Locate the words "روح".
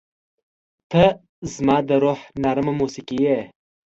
2.03-2.19